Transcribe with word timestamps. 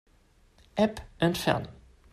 App 0.77 0.99
entfernen. 1.19 1.67